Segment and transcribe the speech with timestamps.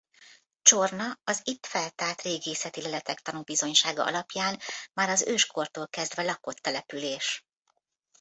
[0.61, 4.59] Csorna az itt feltárt régészeti leletek tanúbizonysága alapján
[4.93, 7.45] már az őskortól kezdve lakott település.